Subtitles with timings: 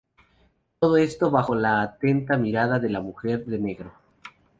[0.79, 3.93] Todo esto, bajo la atenta mirada de la Mujer de negro.